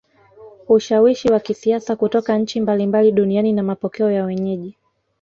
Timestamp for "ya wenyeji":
4.11-4.77